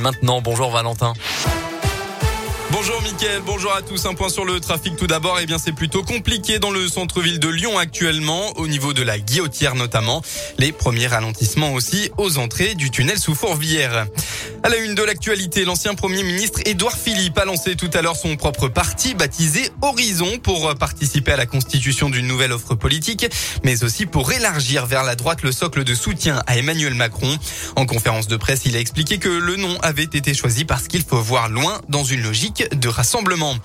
[0.00, 1.12] Maintenant, bonjour Valentin.
[2.70, 4.04] Bonjour Mickaël, bonjour à tous.
[4.04, 5.38] Un point sur le trafic tout d'abord.
[5.40, 9.18] Eh bien, c'est plutôt compliqué dans le centre-ville de Lyon actuellement, au niveau de la
[9.18, 10.22] Guillotière notamment.
[10.58, 14.06] Les premiers ralentissements aussi aux entrées du tunnel sous Fourvière.
[14.62, 18.16] À la une de l'actualité, l'ancien premier ministre Édouard Philippe a lancé tout à l'heure
[18.16, 23.26] son propre parti baptisé Horizon pour participer à la constitution d'une nouvelle offre politique,
[23.62, 27.38] mais aussi pour élargir vers la droite le socle de soutien à Emmanuel Macron.
[27.76, 31.04] En conférence de presse, il a expliqué que le nom avait été choisi parce qu'il
[31.04, 33.56] faut voir loin dans une logique de rassemblement.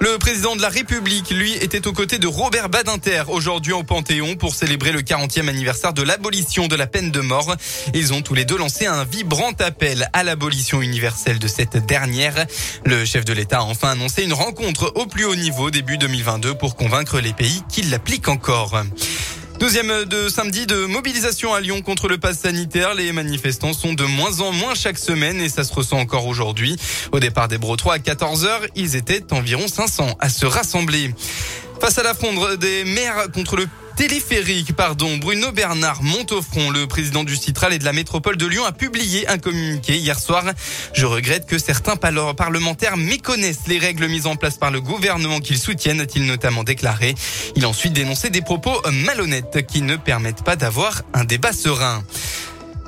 [0.00, 4.36] Le président de la République, lui, était aux côtés de Robert Badinter aujourd'hui au Panthéon
[4.36, 7.56] pour célébrer le 40e anniversaire de l'abolition de la peine de mort.
[7.94, 12.46] Ils ont tous les deux lancé un vibrant appel à l'abolition universelle de cette dernière.
[12.84, 16.54] Le chef de l'État a enfin annoncé une rencontre au plus haut niveau début 2022
[16.54, 18.82] pour convaincre les pays qui l'appliquent encore.
[19.58, 22.94] Deuxième de samedi de mobilisation à Lyon contre le pass sanitaire.
[22.94, 26.76] Les manifestants sont de moins en moins chaque semaine et ça se ressent encore aujourd'hui.
[27.12, 31.14] Au départ des Brotois à 14h, ils étaient environ 500 à se rassembler.
[31.80, 35.16] Face à la fondre des maires contre le téléphérique, pardon.
[35.16, 36.70] Bruno Bernard monte au front.
[36.70, 40.18] Le président du Citral et de la métropole de Lyon a publié un communiqué hier
[40.18, 40.44] soir.
[40.92, 45.58] Je regrette que certains parlementaires méconnaissent les règles mises en place par le gouvernement qu'ils
[45.58, 47.14] soutiennent, a-t-il notamment déclaré.
[47.56, 52.02] Il a ensuite dénoncé des propos malhonnêtes qui ne permettent pas d'avoir un débat serein.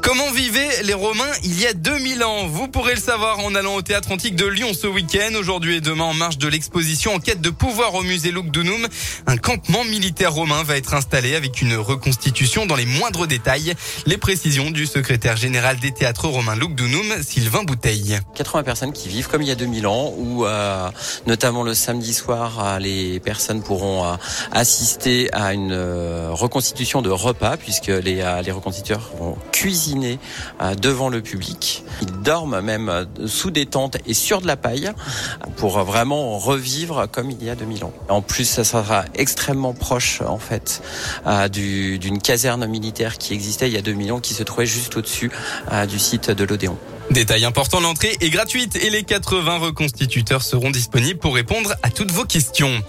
[0.07, 2.47] Comment vivaient les Romains il y a 2000 ans?
[2.47, 5.35] Vous pourrez le savoir en allant au théâtre antique de Lyon ce week-end.
[5.37, 8.87] Aujourd'hui et demain, en marge de l'exposition en quête de pouvoir au musée Lugdunum,
[9.27, 13.75] un campement militaire romain va être installé avec une reconstitution dans les moindres détails.
[14.07, 18.21] Les précisions du secrétaire général des théâtres romains Lugdunum, Sylvain Bouteille.
[18.37, 20.89] 80 personnes qui vivent comme il y a 2000 ans, où euh,
[21.27, 24.15] notamment le samedi soir, euh, les personnes pourront euh,
[24.53, 25.75] assister à une
[26.31, 29.96] reconstitution de repas, puisque les, les reconstituteurs vont cuisiner
[30.61, 31.85] euh, devant le public.
[32.03, 34.91] Ils dorment même euh, sous des tentes et sur de la paille
[35.57, 37.93] pour vraiment revivre comme il y a 2000 ans.
[38.09, 40.83] En plus, ça sera extrêmement proche en fait
[41.27, 44.97] euh, d'une caserne militaire qui existait il y a 2000 ans, qui se trouvait juste
[44.97, 45.31] au-dessus
[45.89, 46.77] du site de l'Odéon.
[47.11, 52.11] Détail important, l'entrée est gratuite et les 80 reconstituteurs seront disponibles pour répondre à toutes
[52.11, 52.83] vos questions.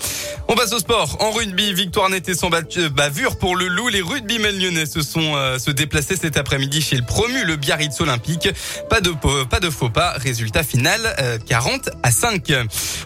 [0.47, 1.17] On passe au sport.
[1.22, 3.89] En rugby, victoire nette et sans bavure pour le loup.
[3.89, 8.00] Les rugbymen lyonnais se sont euh, se déplacés cet après-midi chez le promu, le Biarritz
[8.01, 8.50] Olympique.
[8.89, 9.11] Pas de,
[9.45, 10.13] pas de faux pas.
[10.13, 11.16] Résultat final,
[11.47, 12.51] 40 euh, à 5.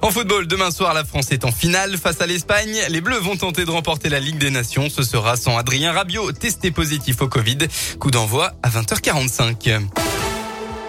[0.02, 2.80] En football, demain soir, la France est en finale face à l'Espagne.
[2.90, 4.90] Les Bleus vont tenter de remporter la Ligue des Nations.
[4.90, 7.58] Ce sera sans Adrien Rabiot, testé positif au Covid.
[8.00, 9.80] Coup d'envoi à 20h45.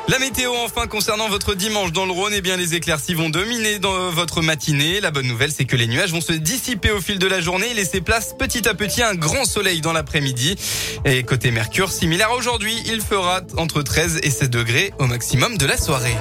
[0.09, 3.79] La météo enfin concernant votre dimanche dans le Rhône, eh bien les éclaircies vont dominer
[3.79, 5.01] dans votre matinée.
[5.01, 7.71] La bonne nouvelle, c'est que les nuages vont se dissiper au fil de la journée
[7.71, 10.57] et laisser place petit à petit à un grand soleil dans l'après-midi.
[11.05, 15.67] Et côté Mercure, similaire aujourd'hui, il fera entre 13 et 16 degrés au maximum de
[15.67, 16.17] la soirée.